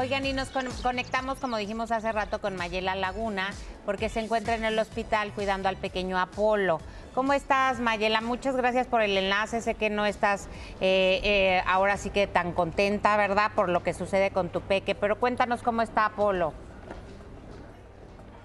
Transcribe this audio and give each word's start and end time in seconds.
Oigan, 0.00 0.24
y 0.26 0.32
nos 0.32 0.50
conectamos, 0.80 1.40
como 1.40 1.56
dijimos 1.56 1.90
hace 1.90 2.12
rato, 2.12 2.40
con 2.40 2.54
Mayela 2.54 2.94
Laguna, 2.94 3.50
porque 3.84 4.08
se 4.08 4.20
encuentra 4.20 4.54
en 4.54 4.64
el 4.64 4.78
hospital 4.78 5.32
cuidando 5.32 5.68
al 5.68 5.76
pequeño 5.76 6.16
Apolo. 6.20 6.78
¿Cómo 7.16 7.32
estás, 7.32 7.80
Mayela? 7.80 8.20
Muchas 8.20 8.54
gracias 8.54 8.86
por 8.86 9.02
el 9.02 9.18
enlace. 9.18 9.60
Sé 9.60 9.74
que 9.74 9.90
no 9.90 10.06
estás 10.06 10.46
eh, 10.80 11.20
eh, 11.24 11.62
ahora 11.66 11.96
sí 11.96 12.10
que 12.10 12.28
tan 12.28 12.52
contenta, 12.52 13.16
¿verdad?, 13.16 13.50
por 13.56 13.68
lo 13.70 13.82
que 13.82 13.92
sucede 13.92 14.30
con 14.30 14.50
tu 14.50 14.60
peque, 14.60 14.94
pero 14.94 15.18
cuéntanos 15.18 15.64
cómo 15.64 15.82
está 15.82 16.04
Apolo. 16.06 16.52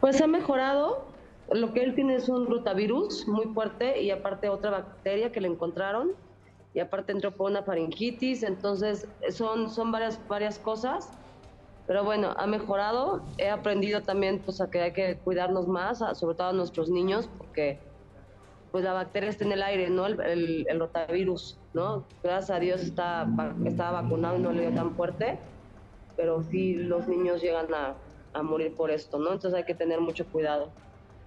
Pues 0.02 0.20
ha 0.22 0.28
mejorado. 0.28 1.06
Lo 1.52 1.72
que 1.72 1.84
él 1.84 1.94
tiene 1.94 2.16
es 2.16 2.30
un 2.30 2.48
rotavirus 2.48 3.28
muy 3.28 3.46
fuerte 3.54 4.02
y 4.02 4.10
aparte 4.10 4.50
otra 4.50 4.72
bacteria 4.72 5.32
que 5.32 5.40
le 5.40 5.50
encontraron 5.50 6.14
y 6.74 6.80
aparte 6.80 7.12
entró 7.12 7.30
por 7.30 7.52
una 7.52 7.62
faringitis, 7.62 8.42
entonces 8.42 9.08
son, 9.30 9.70
son 9.70 9.92
varias, 9.92 10.20
varias 10.28 10.58
cosas 10.58 11.12
pero 11.88 12.04
bueno, 12.04 12.34
ha 12.38 12.48
mejorado. 12.48 13.22
He 13.38 13.50
aprendido 13.50 14.02
también 14.02 14.40
pues, 14.40 14.62
a 14.62 14.70
que 14.70 14.82
hay 14.82 14.94
que 14.94 15.18
cuidarnos 15.18 15.68
más, 15.68 16.00
sobre 16.18 16.36
todo 16.36 16.48
a 16.50 16.54
nuestros 16.54 16.90
niños, 16.90 17.30
porque 17.38 17.80
pues 18.72 18.84
la 18.84 18.94
bacteria 18.94 19.30
está 19.30 19.46
en 19.46 19.52
el 19.52 19.62
aire, 19.62 19.90
¿no? 19.90 20.08
El, 20.08 20.66
el, 20.68 20.80
rotavirus, 20.80 21.60
¿no? 21.74 22.06
Gracias 22.24 22.50
a 22.50 22.60
Dios 22.60 22.82
está, 22.82 23.28
estaba 23.66 24.02
vacunado 24.02 24.38
y 24.38 24.40
no 24.40 24.52
le 24.52 24.62
dio 24.62 24.74
tan 24.74 24.96
fuerte, 24.96 25.38
pero 26.18 26.42
sí 26.42 26.74
los 26.74 27.08
niños 27.08 27.40
llegan 27.42 27.72
a, 27.72 27.94
a 28.34 28.42
morir 28.42 28.74
por 28.74 28.90
esto, 28.90 29.20
¿no? 29.20 29.34
Entonces 29.34 29.54
hay 29.54 29.64
que 29.64 29.76
tener 29.76 30.02
mucho 30.02 30.26
cuidado. 30.26 30.72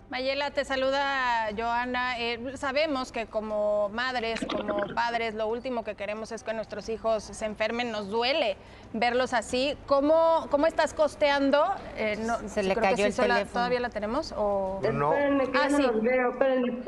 Mayela, 0.08 0.52
te 0.52 0.64
saluda 0.64 1.48
Joana. 1.56 2.18
Eh, 2.20 2.56
sabemos 2.56 3.10
que 3.10 3.26
como 3.26 3.88
madres, 3.88 4.38
como 4.46 4.86
padres, 4.94 5.34
lo 5.34 5.48
último 5.48 5.82
que 5.82 5.96
queremos 5.96 6.30
es 6.30 6.44
que 6.44 6.54
nuestros 6.54 6.88
hijos 6.88 7.24
se 7.24 7.44
enfermen. 7.44 7.90
Nos 7.90 8.08
duele 8.08 8.56
verlos 8.92 9.32
así. 9.34 9.76
¿Cómo, 9.86 10.46
cómo 10.50 10.68
estás 10.68 10.94
costeando? 10.94 11.64
Eh, 11.96 12.24
se 12.46 12.62
le 12.62 12.76
cayó 12.76 13.06
el 13.06 13.16
teléfono. 13.16 13.52
¿Todavía 13.52 13.80
la 13.80 13.90
tenemos? 13.90 14.32
O... 14.36 14.80
No. 14.92 15.12
Espérenme, 15.12 15.50
que 15.50 15.58
ah, 15.58 15.68
no 15.70 15.76
sí. 15.76 15.84
veo. 16.02 16.30
Espérenme, 16.30 16.82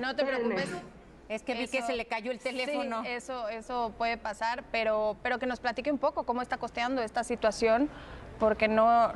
No 0.00 0.16
te 0.16 0.24
preocupes. 0.24 0.70
Es 1.28 1.42
que 1.42 1.54
vi 1.54 1.68
que 1.68 1.82
se 1.82 1.96
le 1.96 2.06
cayó 2.06 2.30
el 2.30 2.38
teléfono. 2.38 3.02
Sí, 3.02 3.08
eso, 3.08 3.48
eso 3.48 3.92
puede 3.96 4.16
pasar, 4.16 4.64
pero, 4.70 5.16
pero 5.22 5.38
que 5.38 5.46
nos 5.46 5.60
platique 5.60 5.90
un 5.90 5.98
poco 5.98 6.24
cómo 6.24 6.42
está 6.42 6.56
costeando 6.58 7.02
esta 7.02 7.24
situación 7.24 7.90
porque 8.42 8.66
no, 8.66 9.12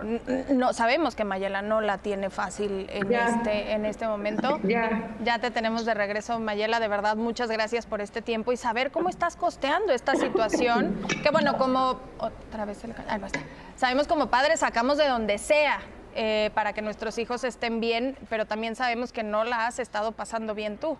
no 0.54 0.72
sabemos 0.72 1.16
que 1.16 1.24
Mayela 1.24 1.60
no 1.60 1.80
la 1.80 1.98
tiene 1.98 2.30
fácil 2.30 2.86
en 2.88 3.12
este 3.12 3.72
en 3.72 3.84
este 3.84 4.06
momento. 4.06 4.60
Ya. 4.62 5.16
ya 5.24 5.40
te 5.40 5.50
tenemos 5.50 5.84
de 5.84 5.94
regreso, 5.94 6.38
Mayela. 6.38 6.78
De 6.78 6.86
verdad, 6.86 7.16
muchas 7.16 7.50
gracias 7.50 7.86
por 7.86 8.00
este 8.00 8.22
tiempo 8.22 8.52
y 8.52 8.56
saber 8.56 8.92
cómo 8.92 9.08
estás 9.08 9.34
costeando 9.34 9.92
esta 9.92 10.14
situación. 10.14 10.96
Que 11.24 11.30
bueno, 11.32 11.58
como 11.58 11.98
otra 12.18 12.66
vez 12.66 12.84
el, 12.84 12.94
ahí 13.08 13.18
va 13.18 13.26
sabemos 13.74 14.06
como 14.06 14.28
padres 14.28 14.60
sacamos 14.60 14.96
de 14.96 15.08
donde 15.08 15.38
sea 15.38 15.80
eh, 16.14 16.52
para 16.54 16.72
que 16.72 16.80
nuestros 16.80 17.18
hijos 17.18 17.42
estén 17.42 17.80
bien, 17.80 18.16
pero 18.30 18.46
también 18.46 18.76
sabemos 18.76 19.10
que 19.10 19.24
no 19.24 19.42
la 19.42 19.66
has 19.66 19.80
estado 19.80 20.12
pasando 20.12 20.54
bien 20.54 20.78
tú. 20.78 20.96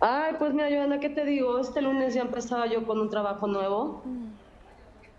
Ay, 0.00 0.32
pues 0.38 0.54
mira, 0.54 0.70
Joana, 0.70 0.98
¿qué 0.98 1.10
te 1.10 1.26
digo? 1.26 1.58
Este 1.58 1.82
lunes 1.82 2.14
ya 2.14 2.22
empezaba 2.22 2.64
yo 2.64 2.86
con 2.86 2.98
un 3.00 3.10
trabajo 3.10 3.46
nuevo. 3.46 4.00
Mm 4.06 4.41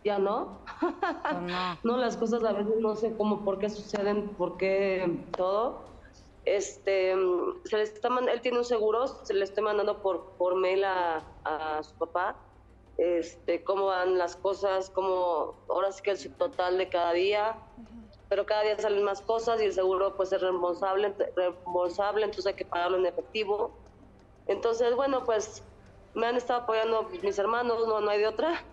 ya 0.03 0.19
no. 0.19 0.59
Pues 0.79 0.91
no. 1.83 1.97
las 1.97 2.17
cosas 2.17 2.43
a 2.43 2.53
veces 2.53 2.75
no 2.79 2.95
sé 2.95 3.15
cómo, 3.15 3.43
por 3.43 3.59
qué 3.59 3.69
suceden, 3.69 4.29
por 4.29 4.57
qué 4.57 5.19
todo. 5.35 5.81
Este, 6.45 7.15
se 7.63 7.77
le 7.77 7.83
está, 7.83 8.09
él 8.31 8.41
tiene 8.41 8.57
un 8.57 8.65
seguro, 8.65 9.07
se 9.07 9.33
le 9.33 9.45
está 9.45 9.61
mandando 9.61 10.01
por, 10.01 10.31
por 10.37 10.55
mail 10.55 10.83
a, 10.83 11.23
su 11.83 11.93
papá, 11.95 12.35
este, 12.97 13.63
cómo 13.63 13.85
van 13.85 14.17
las 14.17 14.35
cosas, 14.35 14.89
cómo, 14.89 15.55
ahora 15.69 15.91
sí 15.93 16.01
que 16.03 16.11
el 16.11 16.33
total 16.35 16.77
de 16.77 16.89
cada 16.89 17.13
día, 17.13 17.55
pero 18.27 18.45
cada 18.45 18.63
día 18.63 18.77
salen 18.77 19.03
más 19.03 19.21
cosas 19.21 19.61
y 19.61 19.65
el 19.65 19.73
seguro 19.73 20.15
pues 20.15 20.33
es 20.33 20.41
reembolsable, 20.41 21.13
reembolsable, 21.35 22.25
entonces 22.25 22.47
hay 22.47 22.55
que 22.55 22.65
pagarlo 22.65 22.97
en 22.97 23.05
efectivo. 23.05 23.71
Entonces, 24.47 24.93
bueno, 24.97 25.23
pues 25.23 25.63
me 26.13 26.27
han 26.27 26.35
estado 26.35 26.61
apoyando 26.61 27.09
mis 27.21 27.39
hermanos, 27.39 27.87
no, 27.87 28.01
no 28.01 28.09
hay 28.09 28.19
de 28.19 28.27
otra 28.27 28.63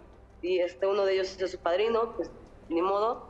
y 0.42 0.58
este, 0.60 0.86
uno 0.86 1.04
de 1.04 1.14
ellos 1.14 1.36
es 1.40 1.50
su 1.50 1.58
padrino, 1.58 2.12
pues 2.16 2.30
ni 2.68 2.82
modo. 2.82 3.28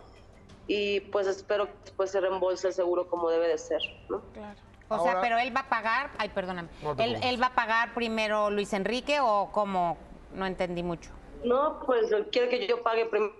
Y 0.66 1.00
pues 1.00 1.26
espero 1.26 1.66
que 1.66 1.72
después 1.84 2.10
se 2.10 2.20
reembolse 2.20 2.68
el 2.68 2.74
seguro 2.74 3.08
como 3.08 3.30
debe 3.30 3.48
de 3.48 3.58
ser, 3.58 3.80
¿no? 4.08 4.20
Claro. 4.32 4.58
O 4.88 5.04
sea, 5.04 5.20
pero 5.20 5.38
él 5.38 5.54
va 5.54 5.60
a 5.60 5.68
pagar, 5.68 6.10
ay, 6.18 6.30
perdóname, 6.30 6.68
él, 6.98 7.16
él, 7.22 7.40
va 7.40 7.46
a 7.46 7.54
pagar 7.54 7.94
primero 7.94 8.50
Luis 8.50 8.72
Enrique 8.72 9.20
o 9.20 9.50
cómo? 9.52 9.96
No 10.34 10.46
entendí 10.46 10.82
mucho. 10.82 11.10
No, 11.44 11.80
pues 11.86 12.10
quiere 12.32 12.48
que 12.48 12.66
yo 12.66 12.82
pague 12.82 13.06
primero. 13.06 13.32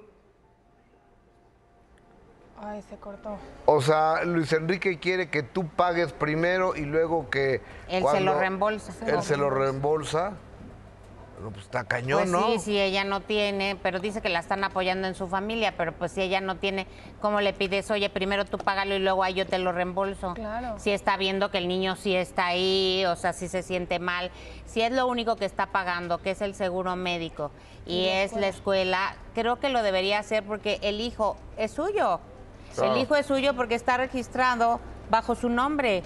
Ay, 2.63 2.83
se 2.83 2.97
cortó. 2.97 3.39
O 3.65 3.81
sea, 3.81 4.23
Luis 4.25 4.53
Enrique 4.53 4.99
quiere 4.99 5.31
que 5.31 5.43
tú 5.43 5.67
pagues 5.67 6.13
primero 6.13 6.77
y 6.77 6.83
luego 6.83 7.31
que... 7.31 7.63
Él 7.89 8.05
se 8.11 8.21
lo 8.21 8.39
reembolsa. 8.39 8.93
Él 9.07 9.23
se 9.23 9.37
lo 9.37 9.49
reembolsa. 9.49 10.35
Pues 11.49 11.65
está 11.65 11.85
cañón, 11.85 12.21
pues 12.21 12.31
¿no? 12.31 12.47
Sí, 12.53 12.59
sí, 12.59 12.81
ella 12.81 13.05
no 13.05 13.21
tiene, 13.21 13.77
pero 13.83 13.99
dice 13.99 14.21
que 14.21 14.29
la 14.29 14.41
están 14.41 14.63
apoyando 14.65 15.09
en 15.09 15.15
su 15.15 15.29
familia, 15.29 15.75
pero 15.77 15.93
pues 15.93 16.13
si 16.13 16.21
ella 16.21 16.41
no 16.41 16.57
tiene, 16.57 16.87
¿cómo 17.21 17.41
le 17.41 17.53
pides? 17.53 17.91
Oye, 17.91 18.11
primero 18.11 18.45
tú 18.45 18.59
págalo 18.59 18.95
y 18.95 18.99
luego 18.99 19.23
ahí 19.23 19.35
yo 19.35 19.47
te 19.47 19.59
lo 19.59 19.73
reembolso. 19.73 20.35
Claro. 20.35 20.79
Si 20.79 20.91
está 20.91 21.17
viendo 21.17 21.51
que 21.51 21.59
el 21.59 21.69
niño 21.69 21.97
sí 21.97 22.15
está 22.15 22.47
ahí, 22.47 23.05
o 23.07 23.17
sea, 23.17 23.33
si 23.33 23.49
se 23.49 23.63
siente 23.63 23.99
mal, 23.99 24.31
si 24.67 24.83
es 24.83 24.93
lo 24.93 25.07
único 25.07 25.37
que 25.37 25.47
está 25.47 25.67
pagando, 25.67 26.19
que 26.19 26.33
es 26.33 26.43
el 26.43 26.55
seguro 26.55 26.97
médico 26.97 27.51
y, 27.87 28.07
es 28.07 28.35
la 28.35 28.49
escuela, 28.49 29.15
creo 29.35 29.59
que 29.59 29.69
lo 29.69 29.83
debería 29.83 30.19
hacer 30.19 30.45
porque 30.45 30.79
el 30.83 31.01
hijo 31.01 31.37
es 31.57 31.73
suyo. 31.73 32.21
El 32.81 32.97
hijo 32.99 33.17
es 33.17 33.27
suyo 33.27 33.55
porque 33.55 33.75
está 33.75 33.97
registrado 33.97 34.81
bajo 35.11 35.35
su 35.35 35.49
nombre. 35.49 36.03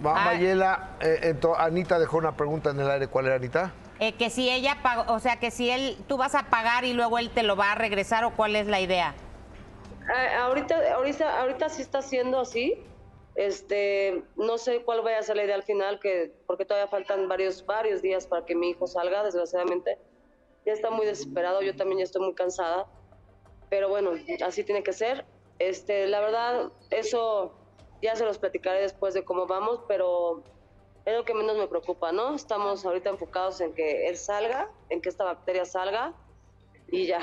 Mayela, 0.00 0.96
eh, 1.00 1.36
Anita 1.58 1.98
dejó 1.98 2.16
una 2.16 2.32
pregunta 2.32 2.70
en 2.70 2.80
el 2.80 2.90
aire. 2.90 3.06
¿Cuál 3.06 3.26
era, 3.26 3.36
Anita? 3.36 3.72
Eh, 4.00 4.14
que 4.14 4.28
si 4.28 4.50
ella 4.50 4.78
pagó, 4.82 5.12
o 5.12 5.20
sea, 5.20 5.38
que 5.38 5.50
si 5.50 5.70
él, 5.70 5.96
tú 6.08 6.16
vas 6.16 6.34
a 6.34 6.50
pagar 6.50 6.84
y 6.84 6.92
luego 6.94 7.18
él 7.18 7.30
te 7.30 7.42
lo 7.42 7.56
va 7.56 7.72
a 7.72 7.74
regresar 7.74 8.24
o 8.24 8.34
cuál 8.34 8.56
es 8.56 8.66
la 8.66 8.80
idea. 8.80 9.14
Ah, 10.12 10.46
ahorita, 10.46 10.94
ahorita, 10.94 11.40
ahorita 11.40 11.68
sí 11.68 11.82
está 11.82 12.02
siendo 12.02 12.40
así. 12.40 12.74
Este, 13.36 14.22
no 14.36 14.58
sé 14.58 14.82
cuál 14.82 15.02
vaya 15.02 15.18
a 15.18 15.22
ser 15.22 15.36
la 15.36 15.44
idea 15.44 15.54
al 15.56 15.62
final, 15.62 15.98
que 15.98 16.32
porque 16.46 16.64
todavía 16.64 16.88
faltan 16.88 17.28
varios, 17.28 17.64
varios 17.66 18.02
días 18.02 18.26
para 18.26 18.44
que 18.44 18.54
mi 18.54 18.70
hijo 18.70 18.86
salga, 18.86 19.22
desgraciadamente. 19.22 19.98
Ya 20.66 20.72
está 20.72 20.90
muy 20.90 21.06
desesperado, 21.06 21.62
yo 21.62 21.76
también 21.76 21.98
ya 21.98 22.04
estoy 22.04 22.22
muy 22.22 22.34
cansada. 22.34 22.86
Pero 23.70 23.88
bueno, 23.88 24.12
así 24.44 24.64
tiene 24.64 24.82
que 24.82 24.92
ser. 24.92 25.24
Este, 25.58 26.06
la 26.06 26.20
verdad, 26.20 26.72
eso 26.90 27.52
ya 28.02 28.16
se 28.16 28.24
los 28.24 28.38
platicaré 28.38 28.80
después 28.80 29.14
de 29.14 29.24
cómo 29.24 29.46
vamos, 29.46 29.80
pero 29.88 30.42
es 31.04 31.14
lo 31.14 31.24
que 31.24 31.34
menos 31.34 31.56
me 31.56 31.66
preocupa, 31.66 32.12
¿no? 32.12 32.34
Estamos 32.34 32.84
ahorita 32.84 33.10
enfocados 33.10 33.60
en 33.60 33.74
que 33.74 34.08
él 34.08 34.16
salga, 34.16 34.68
en 34.88 35.02
que 35.02 35.10
esta 35.10 35.24
bacteria 35.24 35.64
salga 35.64 36.12
y 36.88 37.06
ya. 37.06 37.20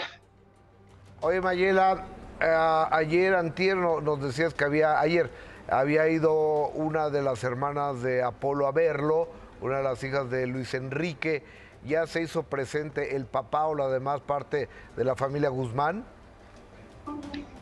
Oye, 1.22 1.42
Mayela, 1.42 2.06
eh, 2.40 2.88
ayer, 2.92 3.34
antier, 3.34 3.78
nos 3.78 4.22
decías 4.22 4.54
que 4.54 4.66
había, 4.66 5.00
ayer, 5.00 5.32
había 5.68 6.08
ido 6.10 6.70
una 6.70 7.10
de 7.10 7.22
las 7.22 7.44
hermanas 7.44 8.04
de 8.04 8.22
Apolo 8.22 8.68
a 8.68 8.72
verlo, 8.72 9.28
una 9.62 9.78
de 9.78 9.84
las 9.84 10.04
hijas 10.04 10.30
de 10.30 10.46
Luis 10.48 10.74
Enrique. 10.74 11.44
¿Ya 11.84 12.06
se 12.06 12.22
hizo 12.22 12.44
presente 12.44 13.16
el 13.16 13.26
papá 13.26 13.66
o 13.66 13.74
la 13.74 13.88
demás 13.88 14.22
parte 14.22 14.70
de 14.96 15.04
la 15.04 15.16
familia 15.16 15.50
Guzmán? 15.50 16.06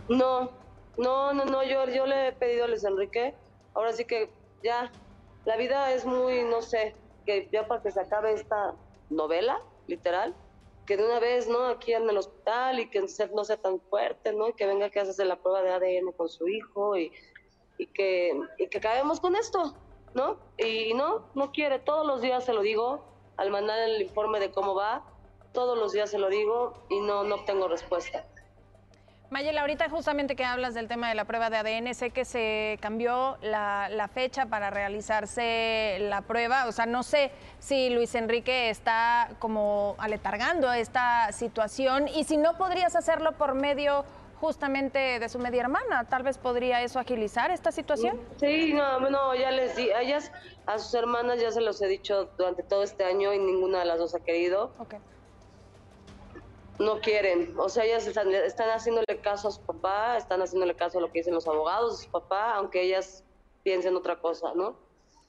No, 0.10 0.52
no, 0.98 1.34
no, 1.34 1.46
no, 1.46 1.64
yo, 1.64 1.86
yo 1.86 2.06
le 2.06 2.28
he 2.28 2.32
pedido 2.34 2.66
a 2.66 2.68
Luis 2.68 2.84
Enrique, 2.84 3.34
ahora 3.74 3.94
sí 3.94 4.04
que 4.04 4.30
ya 4.62 4.92
la 5.46 5.58
vida 5.58 5.92
es 5.94 6.06
muy, 6.06 6.44
no 6.44 6.62
sé, 6.62 6.96
que 7.26 7.48
ya 7.52 7.68
para 7.68 7.82
que 7.82 7.92
se 7.92 8.02
acabe 8.02 8.34
esta 8.34 8.76
novela, 9.10 9.62
literal, 9.88 10.36
que 10.86 10.98
de 10.98 11.06
una 11.06 11.20
vez, 11.20 11.48
¿no? 11.48 11.66
Aquí 11.68 11.94
en 11.94 12.10
el 12.10 12.18
hospital 12.18 12.80
y 12.80 12.90
que 12.90 13.02
no 13.34 13.44
sea 13.44 13.58
tan 13.58 13.80
fuerte, 13.80 14.34
¿no? 14.34 14.50
Y 14.50 14.54
que 14.54 14.66
venga 14.66 14.90
que 14.90 15.00
haces 15.00 15.20
la 15.20 15.38
prueba 15.38 15.62
de 15.62 15.72
ADN 15.72 16.12
con 16.14 16.30
su 16.30 16.48
hijo 16.48 16.98
y, 16.98 17.12
y, 17.78 17.88
que, 17.88 18.40
y 18.58 18.68
que 18.68 18.78
acabemos 18.80 19.20
con 19.20 19.36
esto, 19.36 19.76
¿no? 20.14 20.38
Y 20.58 20.94
no, 20.94 21.28
no 21.36 21.52
quiere, 21.52 21.80
todos 21.80 22.06
los 22.06 22.22
días 22.22 22.44
se 22.46 22.54
lo 22.54 22.62
digo, 22.62 23.04
al 23.38 23.52
mandar 23.52 23.80
el 23.80 24.02
informe 24.02 24.40
de 24.40 24.52
cómo 24.52 24.76
va, 24.76 25.04
todos 25.54 25.78
los 25.78 25.94
días 25.94 26.10
se 26.10 26.20
lo 26.20 26.30
digo 26.30 26.74
y 26.90 27.00
no, 27.00 27.24
no 27.24 27.36
obtengo 27.36 27.68
respuesta. 27.68 28.26
Mayela, 29.30 29.62
ahorita 29.62 29.90
justamente 29.90 30.36
que 30.36 30.44
hablas 30.44 30.74
del 30.74 30.88
tema 30.88 31.08
de 31.08 31.14
la 31.14 31.26
prueba 31.26 31.52
de 31.52 31.58
ADN, 31.58 31.94
sé 31.94 32.10
que 32.10 32.26
se 32.26 32.80
cambió 32.82 33.38
la, 33.44 34.10
fecha 34.12 34.48
para 34.48 34.72
realizarse 34.72 35.98
la 36.02 36.22
prueba. 36.22 36.66
O 36.68 36.72
sea, 36.72 36.88
no 36.88 37.04
sé 37.04 37.32
si 37.60 37.92
Luis 37.92 38.16
Enrique 38.16 38.72
está 38.72 39.30
como 39.38 39.96
aletargando 40.00 40.74
esta 40.74 41.32
situación 41.32 42.08
y 42.08 42.24
si 42.24 42.38
no 42.38 42.58
podrías 42.58 42.96
hacerlo 42.96 43.34
por 43.34 43.54
medio 43.54 44.04
justamente 44.42 45.20
de 45.20 45.30
su 45.30 45.38
media 45.38 45.62
hermana. 45.62 46.06
Tal 46.06 46.24
vez 46.24 46.40
podría 46.40 46.82
eso 46.82 46.98
agilizar 46.98 47.52
esta 47.52 47.72
situación. 47.72 48.20
Sí, 48.38 48.74
no, 48.74 49.00
no 49.12 49.36
ya 49.36 49.52
les 49.52 49.76
di, 49.76 49.92
a 49.92 50.02
ellas, 50.02 50.32
a 50.66 50.80
sus 50.80 50.94
hermanas 50.96 51.40
ya 51.40 51.52
se 51.52 51.62
los 51.62 51.80
he 51.84 51.88
dicho 51.88 52.32
durante 52.36 52.64
todo 52.64 52.82
este 52.82 53.04
año 53.04 53.32
y 53.32 53.38
ninguna 53.38 53.80
de 53.80 53.86
las 53.86 54.00
dos 54.00 54.16
ha 54.16 54.22
querido. 54.22 54.74
Okay. 54.80 55.00
No 56.80 57.02
quieren. 57.02 57.54
O 57.58 57.70
sea, 57.70 57.84
ellas 57.84 58.08
están, 58.08 58.34
están, 58.34 58.70
haciéndole 58.70 59.20
caso 59.22 59.50
a 59.50 59.52
su 59.52 59.62
papá, 59.62 60.18
están 60.18 60.42
haciéndole 60.42 60.76
caso 60.76 60.98
a 60.98 61.02
lo 61.02 61.12
que 61.12 61.20
dicen 61.20 61.34
los 61.34 61.48
abogados 61.48 62.00
de 62.00 62.06
su 62.06 62.12
papá, 62.12 62.56
aunque 62.56 62.82
ellas 62.82 63.24
piensen 63.64 63.96
otra 63.96 64.20
cosa, 64.20 64.54
¿no? 64.56 64.76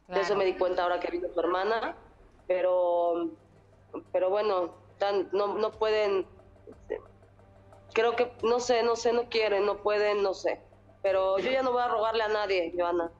De 0.08 0.20
eso 0.20 0.34
me 0.34 0.44
di 0.44 0.54
cuenta 0.54 0.82
ahora 0.82 0.98
que 0.98 1.10
vino 1.10 1.28
su 1.32 1.38
hermana, 1.38 1.96
pero, 2.48 3.28
pero 4.10 4.28
bueno, 4.28 4.74
no, 5.32 5.54
no 5.54 5.70
pueden, 5.70 6.26
creo 7.92 8.16
que, 8.16 8.32
no 8.42 8.58
sé, 8.58 8.82
no 8.82 8.96
sé, 8.96 9.12
no 9.12 9.28
quieren, 9.28 9.66
no 9.66 9.82
pueden, 9.82 10.22
no 10.22 10.34
sé. 10.34 10.60
Pero 11.02 11.38
yo 11.38 11.50
ya 11.50 11.62
no 11.62 11.72
voy 11.72 11.82
a 11.82 11.88
rogarle 11.88 12.24
a 12.24 12.28
nadie, 12.28 12.72
Joana. 12.76 13.10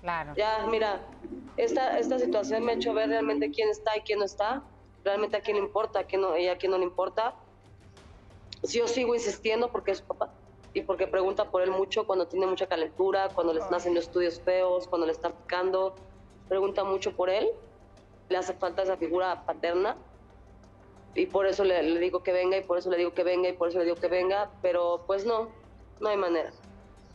Claro. 0.00 0.34
Ya, 0.36 0.66
mira, 0.68 1.02
esta, 1.56 1.98
esta 1.98 2.18
situación 2.18 2.64
me 2.64 2.72
ha 2.72 2.74
hecho 2.74 2.92
ver 2.92 3.08
realmente 3.08 3.50
quién 3.52 3.68
está 3.68 3.96
y 3.96 4.00
quién 4.00 4.18
no 4.18 4.24
está, 4.24 4.62
realmente 5.04 5.36
a 5.36 5.40
quién 5.40 5.56
le 5.56 5.62
importa, 5.62 6.00
a 6.00 6.04
quién 6.04 6.20
no, 6.20 6.36
y 6.36 6.48
a 6.48 6.58
quién 6.58 6.72
no 6.72 6.78
le 6.78 6.84
importa 6.84 7.36
yo 8.72 8.86
sigo 8.88 9.14
insistiendo 9.14 9.70
porque 9.70 9.92
es 9.92 9.98
su 9.98 10.04
papá 10.04 10.32
y 10.72 10.82
porque 10.82 11.06
pregunta 11.06 11.50
por 11.50 11.62
él 11.62 11.70
mucho 11.70 12.06
cuando 12.06 12.26
tiene 12.26 12.46
mucha 12.46 12.66
calentura, 12.66 13.28
cuando 13.34 13.52
le 13.52 13.60
están 13.60 13.74
haciendo 13.74 14.00
estudios 14.00 14.40
feos, 14.40 14.88
cuando 14.88 15.06
le 15.06 15.12
están 15.12 15.32
picando, 15.32 15.94
pregunta 16.48 16.82
mucho 16.84 17.14
por 17.14 17.30
él, 17.30 17.48
le 18.28 18.36
hace 18.36 18.54
falta 18.54 18.82
esa 18.82 18.96
figura 18.96 19.44
paterna 19.46 19.96
y 21.14 21.26
por 21.26 21.46
eso 21.46 21.62
le, 21.62 21.82
le 21.82 22.00
digo 22.00 22.22
que 22.22 22.32
venga 22.32 22.56
y 22.56 22.62
por 22.62 22.78
eso 22.78 22.90
le 22.90 22.96
digo 22.96 23.12
que 23.14 23.22
venga 23.22 23.48
y 23.48 23.52
por 23.52 23.68
eso 23.68 23.78
le 23.78 23.84
digo 23.84 23.96
que 23.96 24.08
venga, 24.08 24.50
pero 24.62 25.04
pues 25.06 25.24
no, 25.24 25.48
no 26.00 26.08
hay 26.08 26.16
manera. 26.16 26.50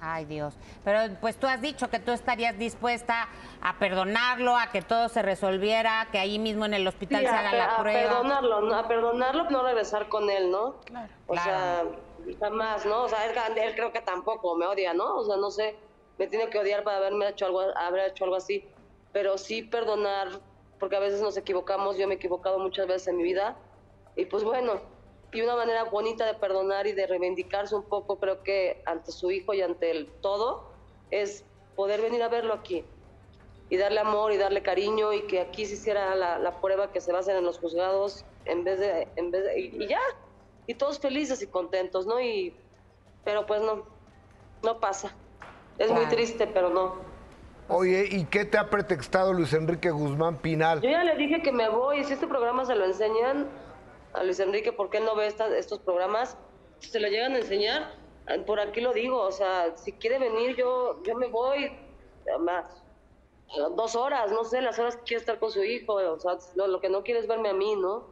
Ay, 0.01 0.25
Dios. 0.25 0.53
Pero 0.83 1.13
pues 1.19 1.37
tú 1.37 1.47
has 1.47 1.61
dicho 1.61 1.89
que 1.89 1.99
tú 1.99 2.11
estarías 2.11 2.57
dispuesta 2.57 3.27
a 3.61 3.77
perdonarlo, 3.79 4.57
a 4.57 4.67
que 4.67 4.81
todo 4.81 5.09
se 5.09 5.21
resolviera, 5.21 6.07
que 6.11 6.19
ahí 6.19 6.39
mismo 6.39 6.65
en 6.65 6.73
el 6.73 6.87
hospital 6.87 7.21
se 7.21 7.27
haga 7.27 7.53
la 7.53 7.77
prueba. 7.77 7.99
A 7.99 8.03
perdonarlo, 8.03 8.75
a 8.75 8.87
perdonarlo, 8.87 9.49
no 9.49 9.63
regresar 9.63 10.07
con 10.07 10.29
él, 10.29 10.51
¿no? 10.51 10.75
Claro. 10.85 11.09
O 11.27 11.35
sea, 11.35 11.83
jamás, 12.39 12.85
¿no? 12.85 13.03
O 13.03 13.09
sea, 13.09 13.25
él, 13.25 13.75
creo 13.75 13.91
que 13.91 14.01
tampoco 14.01 14.55
me 14.55 14.65
odia, 14.65 14.93
¿no? 14.93 15.17
O 15.17 15.25
sea, 15.25 15.35
no 15.35 15.51
sé, 15.51 15.75
me 16.17 16.27
tiene 16.27 16.49
que 16.49 16.59
odiar 16.59 16.83
para 16.83 16.97
haberme 16.97 17.27
hecho 17.27 17.45
algo, 17.45 17.61
haber 17.61 18.09
hecho 18.09 18.23
algo 18.23 18.37
así. 18.37 18.65
Pero 19.11 19.37
sí 19.37 19.63
perdonar, 19.63 20.29
porque 20.79 20.95
a 20.95 20.99
veces 20.99 21.21
nos 21.21 21.35
equivocamos, 21.35 21.97
yo 21.97 22.07
me 22.07 22.13
he 22.13 22.17
equivocado 22.17 22.59
muchas 22.59 22.87
veces 22.87 23.09
en 23.09 23.17
mi 23.17 23.23
vida. 23.23 23.57
Y 24.15 24.25
pues 24.25 24.43
bueno, 24.43 24.81
y 25.31 25.41
una 25.41 25.55
manera 25.55 25.83
bonita 25.83 26.25
de 26.25 26.33
perdonar 26.33 26.87
y 26.87 26.93
de 26.93 27.05
reivindicarse 27.07 27.75
un 27.75 27.83
poco, 27.83 28.17
creo 28.19 28.43
que 28.43 28.81
ante 28.85 29.11
su 29.11 29.31
hijo 29.31 29.53
y 29.53 29.61
ante 29.61 29.91
el 29.91 30.07
todo, 30.21 30.71
es 31.11 31.43
poder 31.75 32.01
venir 32.01 32.23
a 32.23 32.29
verlo 32.29 32.53
aquí 32.53 32.83
y 33.69 33.77
darle 33.77 33.99
amor 33.99 34.31
y 34.31 34.37
darle 34.37 34.63
cariño 34.63 35.13
y 35.13 35.21
que 35.23 35.39
aquí 35.39 35.65
se 35.65 35.75
hiciera 35.75 36.15
la, 36.15 36.61
prueba 36.61 36.91
que 36.91 37.01
se 37.01 37.11
va 37.11 37.19
a 37.19 37.21
hacer 37.21 37.35
en 37.35 37.43
los 37.43 37.59
juzgados 37.59 38.25
en 38.45 38.63
vez 38.63 38.79
de, 38.79 39.07
en 39.15 39.31
vez 39.31 39.43
de, 39.43 39.59
y, 39.59 39.87
ya, 39.87 39.99
y 40.65 40.73
todos 40.73 40.99
felices 40.99 41.41
y 41.41 41.47
contentos, 41.47 42.07
¿no? 42.07 42.19
Y, 42.19 42.55
pero 43.23 43.45
pues 43.45 43.61
no, 43.61 43.85
no 44.63 44.79
pasa. 44.79 45.13
Es 45.77 45.91
muy 45.91 46.05
triste, 46.07 46.47
pero 46.47 46.69
no. 46.69 46.95
Oye, 47.69 48.07
¿y 48.09 48.25
qué 48.25 48.45
te 48.45 48.57
ha 48.57 48.69
pretextado 48.69 49.31
Luis 49.31 49.53
Enrique 49.53 49.91
Guzmán 49.91 50.37
Pinal? 50.37 50.81
Yo 50.81 50.89
ya 50.89 51.03
le 51.03 51.15
dije 51.15 51.43
que 51.43 51.51
me 51.51 51.69
voy, 51.69 52.03
si 52.03 52.13
este 52.13 52.25
programa 52.25 52.65
se 52.65 52.73
lo 52.73 52.85
enseñan, 52.85 53.47
a 54.13 54.23
Luis 54.23 54.39
Enrique 54.39 54.71
por 54.71 54.89
qué 54.89 54.99
no 54.99 55.15
ve 55.15 55.27
estos 55.27 55.79
programas, 55.79 56.37
se 56.79 56.99
lo 56.99 57.07
llegan 57.07 57.33
a 57.33 57.39
enseñar, 57.39 57.93
por 58.45 58.59
aquí 58.59 58.81
lo 58.81 58.93
digo, 58.93 59.19
o 59.19 59.31
sea, 59.31 59.75
si 59.75 59.93
quiere 59.93 60.19
venir 60.19 60.55
yo, 60.55 61.01
yo 61.03 61.15
me 61.15 61.27
voy 61.27 61.71
más 62.39 62.83
dos 63.75 63.95
horas, 63.95 64.31
no 64.31 64.43
sé, 64.43 64.61
las 64.61 64.77
horas 64.77 64.95
que 64.97 65.03
quiere 65.03 65.19
estar 65.21 65.39
con 65.39 65.51
su 65.51 65.63
hijo, 65.63 65.93
o 65.93 66.19
sea, 66.19 66.37
lo, 66.55 66.79
que 66.79 66.89
no 66.89 67.03
quiere 67.03 67.19
es 67.19 67.27
verme 67.27 67.49
a 67.49 67.53
mí, 67.53 67.75
¿no? 67.75 68.07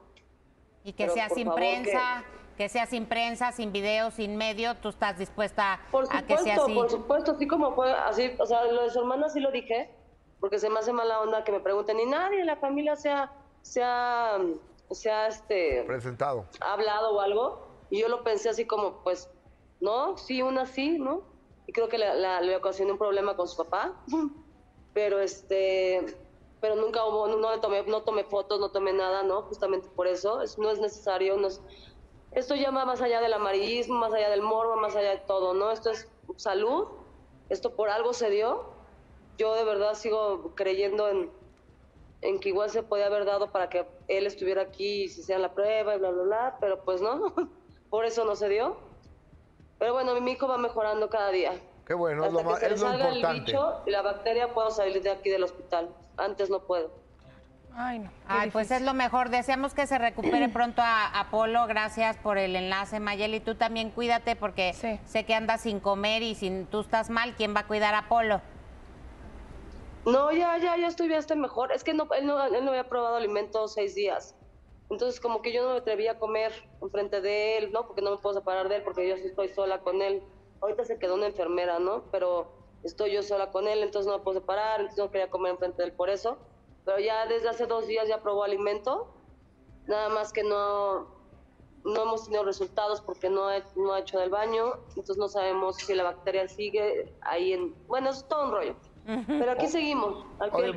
Y 0.83 0.93
que 0.93 1.09
sea 1.09 1.29
sin 1.29 1.51
prensa, 1.51 2.23
que... 2.55 2.69
sea 2.69 2.85
sin 2.85 3.05
prensa, 3.05 3.51
sin 3.51 3.71
video, 3.71 4.09
sin 4.09 4.35
medio, 4.37 4.75
tú 4.75 4.89
estás 4.89 5.17
dispuesta 5.17 5.79
a 6.11 6.23
que 6.23 6.37
sea 6.37 6.55
así. 6.55 6.73
Por 6.73 6.89
supuesto, 6.89 7.31
así 7.33 7.47
como 7.47 7.75
fue, 7.75 7.91
así, 7.91 8.33
o 8.39 8.45
sea, 8.45 8.63
lo 8.65 8.83
de 8.83 8.89
su 8.89 8.99
hermana 8.99 9.29
sí 9.29 9.39
lo 9.39 9.51
dije, 9.51 9.91
porque 10.39 10.59
se 10.59 10.69
me 10.69 10.79
hace 10.79 10.93
mala 10.93 11.19
onda 11.19 11.43
que 11.43 11.51
me 11.51 11.59
pregunten, 11.59 11.99
y 11.99 12.05
nadie 12.05 12.39
en 12.39 12.47
la 12.47 12.55
familia 12.55 12.95
sea, 12.95 13.31
sea 13.61 14.39
se 14.91 15.11
ha 15.11 15.27
este, 15.27 15.83
presentado, 15.85 16.45
hablado 16.59 17.15
o 17.15 17.21
algo, 17.21 17.67
y 17.89 17.99
yo 18.01 18.07
lo 18.07 18.23
pensé 18.23 18.49
así 18.49 18.65
como, 18.65 19.03
pues, 19.03 19.29
no, 19.79 20.17
sí, 20.17 20.41
una 20.41 20.65
sí, 20.65 20.97
¿no? 20.97 21.21
Y 21.67 21.73
creo 21.73 21.89
que 21.89 21.97
le 21.97 22.55
ocasionó 22.55 22.93
un 22.93 22.97
problema 22.97 23.35
con 23.35 23.47
su 23.47 23.57
papá, 23.57 23.93
pero 24.93 25.19
este, 25.19 26.05
pero 26.61 26.75
nunca 26.75 27.05
hubo, 27.05 27.27
no, 27.27 27.51
le 27.51 27.59
tomé, 27.59 27.83
no 27.83 28.01
tomé 28.01 28.23
fotos, 28.23 28.59
no 28.59 28.69
tomé 28.69 28.93
nada, 28.93 29.23
¿no? 29.23 29.43
Justamente 29.43 29.87
por 29.89 30.07
eso, 30.07 30.41
no 30.57 30.71
es 30.71 30.79
necesario, 30.79 31.37
no 31.37 31.49
esto 32.31 32.55
ya 32.55 32.71
va 32.71 32.85
más 32.85 33.01
allá 33.01 33.21
del 33.21 33.33
amarillismo, 33.33 33.97
más 33.97 34.13
allá 34.13 34.29
del 34.29 34.41
morbo, 34.41 34.75
más 34.75 34.95
allá 34.95 35.11
de 35.11 35.17
todo, 35.19 35.53
¿no? 35.53 35.71
Esto 35.71 35.91
es 35.91 36.07
salud, 36.35 36.87
esto 37.49 37.75
por 37.75 37.89
algo 37.89 38.13
se 38.13 38.29
dio, 38.29 38.65
yo 39.37 39.55
de 39.55 39.63
verdad 39.63 39.95
sigo 39.95 40.51
creyendo 40.55 41.09
en, 41.09 41.31
en 42.21 42.39
que 42.39 42.49
igual 42.49 42.69
se 42.69 42.83
podía 42.83 43.07
haber 43.07 43.25
dado 43.25 43.51
para 43.51 43.69
que 43.69 43.85
él 44.07 44.25
estuviera 44.25 44.63
aquí 44.63 45.03
y 45.03 45.07
se 45.09 45.21
hiciera 45.21 45.39
la 45.39 45.53
prueba 45.53 45.95
y 45.95 45.99
bla, 45.99 46.09
bla, 46.09 46.23
bla, 46.23 46.57
pero 46.59 46.83
pues 46.83 47.01
no, 47.01 47.33
por 47.89 48.05
eso 48.05 48.25
no 48.25 48.35
se 48.35 48.49
dio. 48.49 48.77
Pero 49.79 49.93
bueno, 49.93 50.19
mi 50.19 50.31
hijo 50.31 50.47
va 50.47 50.57
mejorando 50.57 51.09
cada 51.09 51.29
día. 51.29 51.53
Qué 51.85 51.93
bueno, 51.93 52.25
es 52.25 52.33
lo, 52.33 52.43
más, 52.43 52.61
es 52.63 52.81
lo 52.81 52.93
importante. 52.93 53.29
El 53.29 53.41
bicho 53.41 53.81
y 53.85 53.91
la 53.91 54.01
bacteria 54.01 54.53
puedo 54.53 54.71
salir 54.71 55.01
de 55.01 55.11
aquí 55.11 55.29
del 55.29 55.43
hospital. 55.43 55.89
Antes 56.17 56.49
no 56.49 56.61
puedo. 56.61 56.91
Ay, 57.75 57.99
no. 57.99 58.11
Ay, 58.27 58.49
pues 58.49 58.71
es 58.71 58.81
lo 58.81 58.95
mejor. 58.95 59.29
Deseamos 59.29 59.75
que 59.75 59.85
se 59.85 59.99
recupere 59.99 60.49
pronto 60.53 60.81
a 60.81 61.19
Apolo. 61.19 61.67
Gracias 61.67 62.17
por 62.17 62.39
el 62.39 62.55
enlace, 62.55 62.99
Mayeli. 62.99 63.39
Tú 63.39 63.53
también 63.53 63.91
cuídate 63.91 64.35
porque 64.35 64.73
sé 64.73 65.23
que 65.25 65.35
andas 65.35 65.61
sin 65.61 65.79
comer 65.79 66.23
y 66.23 66.33
si 66.33 66.65
tú 66.71 66.81
estás 66.81 67.11
mal, 67.11 67.35
¿quién 67.35 67.55
va 67.55 67.61
a 67.61 67.67
cuidar 67.67 67.93
a 67.93 67.99
Apolo? 67.99 68.41
No, 70.07 70.31
ya, 70.31 70.57
ya, 70.57 70.77
ya 70.77 70.87
estoy, 70.87 71.09
mejor. 71.35 71.73
Es 71.73 71.83
que 71.83 71.93
no, 71.93 72.07
él, 72.13 72.25
no, 72.25 72.41
él 72.41 72.63
no 72.63 72.71
había 72.71 72.87
probado 72.87 73.17
alimentos 73.17 73.73
seis 73.73 73.93
días. 73.93 74.37
Entonces, 74.89 75.19
como 75.19 75.41
que 75.41 75.51
yo 75.51 75.63
no 75.63 75.71
me 75.71 75.79
atrevía 75.79 76.13
a 76.13 76.17
comer 76.17 76.53
enfrente 76.81 77.19
de 77.19 77.57
él, 77.57 77.73
¿no? 77.73 77.85
Porque 77.85 78.01
no 78.01 78.11
me 78.11 78.17
puedo 78.17 78.35
separar 78.35 78.69
de 78.69 78.77
él, 78.77 78.83
porque 78.83 79.05
yo 79.05 79.15
estoy 79.15 79.49
sola 79.49 79.81
con 79.81 80.01
él. 80.01 80.23
Ahorita 80.61 80.85
se 80.85 80.97
quedó 80.97 81.15
una 81.15 81.27
enfermera, 81.27 81.79
¿no? 81.79 82.05
Pero 82.09 82.49
estoy 82.85 83.11
yo 83.11 83.21
sola 83.21 83.51
con 83.51 83.67
él, 83.67 83.83
entonces 83.83 84.09
no 84.09 84.17
me 84.17 84.23
puedo 84.23 84.39
separar, 84.39 84.79
entonces 84.79 85.03
no 85.03 85.11
quería 85.11 85.29
comer 85.29 85.51
enfrente 85.51 85.81
de 85.81 85.89
él 85.89 85.93
por 85.93 86.09
eso. 86.09 86.37
Pero 86.85 86.99
ya 86.99 87.25
desde 87.25 87.49
hace 87.49 87.65
dos 87.65 87.85
días 87.85 88.07
ya 88.07 88.21
probó 88.21 88.45
alimento, 88.45 89.13
nada 89.87 90.07
más 90.07 90.31
que 90.31 90.43
no, 90.43 91.05
no 91.83 92.01
hemos 92.01 92.23
tenido 92.23 92.45
resultados 92.45 93.01
porque 93.01 93.29
no, 93.29 93.49
no 93.75 93.93
ha 93.93 93.99
hecho 93.99 94.19
del 94.19 94.29
baño, 94.29 94.73
entonces 94.87 95.17
no 95.17 95.27
sabemos 95.27 95.75
si 95.75 95.93
la 95.93 96.03
bacteria 96.03 96.47
sigue 96.47 97.13
ahí 97.19 97.51
en... 97.51 97.75
Bueno, 97.87 98.11
es 98.11 98.25
todo 98.29 98.45
un 98.45 98.51
rollo. 98.51 98.75
Pero 99.07 99.51
aquí 99.51 99.67
seguimos, 99.67 100.25
aquí 100.39 100.61
el 100.63 100.75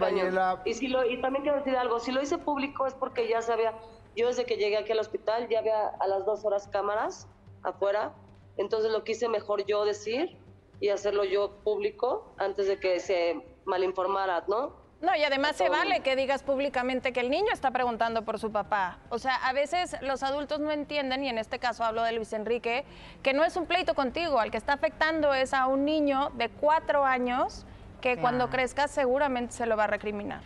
Y, 0.65 0.75
si 0.75 0.87
lo, 0.87 1.05
y 1.05 1.21
también 1.21 1.43
quiero 1.43 1.59
decir 1.59 1.77
algo, 1.77 1.99
si 1.99 2.13
lo 2.13 2.23
hice 2.23 2.39
público 2.39 2.87
es 2.87 2.95
porque 2.95 3.29
ya 3.29 3.43
sabía, 3.43 3.75
yo 4.15 4.29
desde 4.29 4.45
que 4.45 4.57
llegué 4.57 4.77
aquí 4.77 4.93
al 4.93 5.01
hospital 5.01 5.49
ya 5.49 5.59
había 5.59 5.89
a 5.89 6.07
las 6.07 6.25
dos 6.25 6.45
horas 6.45 6.69
cámaras 6.69 7.29
afuera, 7.65 8.15
entonces 8.57 8.93
lo 8.93 9.03
quise 9.03 9.29
mejor 9.29 9.67
yo 9.67 9.85
decir 9.85 10.39
y 10.79 10.91
hacerlo 10.91 11.25
yo 11.25 11.57
público 11.65 12.33
antes 12.39 12.69
de 12.69 12.79
que 12.79 13.01
se 13.01 13.45
malinformara, 13.65 14.45
¿no? 14.47 14.79
No, 15.01 15.17
y 15.17 15.25
además 15.25 15.57
se 15.57 15.71
vale 15.71 16.01
que 16.01 16.15
digas 16.15 16.43
públicamente 16.43 17.15
que 17.15 17.21
el 17.21 17.31
niño 17.31 17.53
está 17.53 17.71
preguntando 17.71 18.23
por 18.23 18.39
su 18.39 18.53
papá. 18.53 18.99
O 19.09 19.19
sea, 19.19 19.35
a 19.37 19.55
veces 19.55 19.97
los 20.03 20.23
adultos 20.23 20.61
no 20.61 20.71
entienden, 20.71 21.25
y 21.25 21.31
en 21.31 21.39
este 21.39 21.59
caso 21.59 21.85
hablo 21.85 22.03
de 22.03 22.13
Luis 22.13 22.35
Enrique, 22.35 22.85
que 23.23 23.33
no 23.33 23.43
es 23.43 23.57
un 23.57 23.65
pleito 23.65 23.95
contigo, 23.95 24.39
al 24.39 24.51
que 24.51 24.59
está 24.59 24.75
afectando 24.75 25.33
es 25.33 25.55
a 25.55 25.67
un 25.67 25.87
niño 25.87 26.31
de 26.35 26.51
cuatro 26.51 27.05
años 27.05 27.65
que 28.01 28.17
cuando 28.19 28.51
crezca 28.51 28.89
seguramente 28.89 29.55
se 29.55 29.67
lo 29.67 29.77
va 29.77 29.85
a 29.85 29.87
recriminar. 29.89 30.43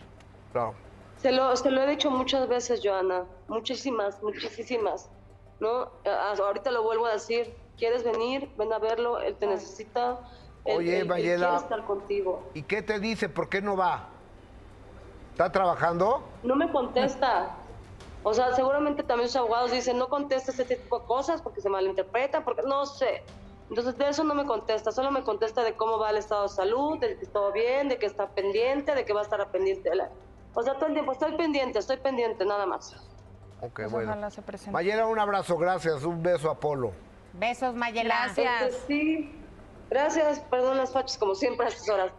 Claro. 0.51 0.75
Se 1.17 1.31
lo, 1.31 1.55
se 1.55 1.71
lo 1.71 1.81
he 1.81 1.87
dicho 1.87 2.11
muchas 2.11 2.47
veces, 2.47 2.81
Joana, 2.83 3.23
muchísimas, 3.47 4.21
muchísimas, 4.21 5.09
¿no? 5.59 5.89
ahorita 6.05 6.71
lo 6.71 6.83
vuelvo 6.83 7.05
a 7.05 7.13
decir, 7.13 7.55
¿quieres 7.77 8.03
venir? 8.03 8.49
Ven 8.57 8.71
a 8.73 8.79
verlo, 8.79 9.19
él 9.19 9.35
te 9.35 9.47
necesita. 9.47 10.19
Oye, 10.63 11.03
Mayela, 11.05 11.57
estar 11.57 11.85
contigo. 11.85 12.43
¿y 12.53 12.63
qué 12.63 12.81
te 12.81 12.99
dice? 12.99 13.29
¿Por 13.29 13.49
qué 13.49 13.61
no 13.61 13.77
va? 13.77 14.09
¿Está 15.31 15.51
trabajando? 15.51 16.23
No 16.43 16.55
me 16.55 16.71
contesta. 16.71 17.55
O 18.23 18.33
sea, 18.33 18.53
seguramente 18.55 19.03
también 19.03 19.29
sus 19.29 19.35
abogados 19.35 19.71
dicen, 19.71 19.99
no 19.99 20.07
contestes 20.07 20.57
este 20.57 20.77
tipo 20.77 20.99
de 20.99 21.05
cosas 21.05 21.41
porque 21.41 21.61
se 21.61 21.69
malinterpretan, 21.69 22.43
porque 22.43 22.63
no 22.63 22.85
sé. 22.85 23.23
Entonces 23.69 23.97
de 23.97 24.09
eso 24.09 24.23
no 24.23 24.35
me 24.35 24.45
contesta, 24.45 24.91
solo 24.91 25.11
me 25.11 25.23
contesta 25.23 25.63
de 25.63 25.73
cómo 25.73 25.97
va 25.97 26.11
el 26.11 26.17
estado 26.17 26.43
de 26.43 26.49
salud, 26.49 26.99
de 26.99 27.17
que 27.17 27.25
todo 27.25 27.51
bien, 27.51 27.89
de 27.89 27.97
que 27.97 28.05
está 28.05 28.29
pendiente, 28.29 28.93
de 28.93 29.05
que 29.05 29.13
va 29.13 29.21
a 29.21 29.23
estar 29.23 29.49
pendiente. 29.49 29.89
O 30.53 30.61
sea, 30.61 30.75
todo 30.75 30.87
el 30.87 30.93
tiempo 30.93 31.11
estoy 31.11 31.35
pendiente, 31.35 31.79
estoy 31.79 31.97
pendiente, 31.97 32.45
nada 32.45 32.65
más. 32.65 32.95
Ok, 33.61 33.73
pues 33.73 33.91
bueno. 33.91 34.15
Mayela, 34.71 35.07
un 35.07 35.19
abrazo, 35.19 35.57
gracias, 35.57 36.03
un 36.03 36.21
beso, 36.21 36.51
Apolo. 36.51 36.91
Besos, 37.33 37.73
Mayela. 37.73 38.25
Gracias. 38.25 38.61
Este, 38.61 38.87
sí, 38.87 39.35
gracias, 39.89 40.39
perdón 40.41 40.77
las 40.77 40.93
fachas 40.93 41.17
como 41.17 41.35
siempre 41.35 41.65
a 41.65 41.69
estas 41.69 41.89
horas. 41.89 42.11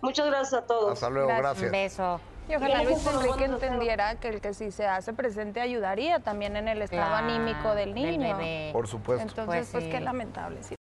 Muchas 0.00 0.26
gracias 0.26 0.62
a 0.62 0.66
todos. 0.66 0.92
Hasta 0.92 1.10
luego, 1.10 1.28
gracias. 1.28 1.66
Un 1.66 1.72
beso. 1.72 2.20
Y 2.48 2.56
ojalá 2.56 2.82
Luis 2.82 3.06
Enrique 3.06 3.44
entendiera 3.44 4.16
que 4.16 4.28
el 4.28 4.40
que 4.40 4.52
si 4.52 4.70
se 4.72 4.86
hace 4.86 5.12
presente 5.12 5.60
ayudaría 5.60 6.20
también 6.20 6.56
en 6.56 6.68
el 6.68 6.82
estado 6.82 7.14
anímico 7.14 7.74
del 7.74 7.94
niño. 7.94 8.36
Por 8.72 8.88
supuesto. 8.88 9.22
Entonces, 9.22 9.70
pues, 9.70 9.70
pues 9.70 9.84
qué 9.84 10.00
lamentable. 10.00 10.60